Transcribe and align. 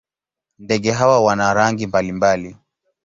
Ndege 0.59 0.91
hawa 0.91 1.19
wana 1.19 1.53
rangi 1.53 1.87
mbalimbali. 1.87 2.57